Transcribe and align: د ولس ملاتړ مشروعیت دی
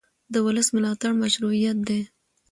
د 0.33 0.35
ولس 0.45 0.67
ملاتړ 0.75 1.11
مشروعیت 1.21 1.77
دی 1.87 2.01